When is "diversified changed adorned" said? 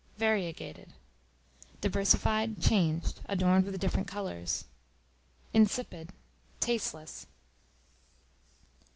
1.79-3.65